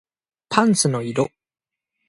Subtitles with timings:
[0.49, 1.29] パンツの色